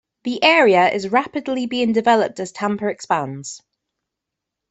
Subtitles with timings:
[0.23, 3.61] The area is rapidly being developed as Tampa expands.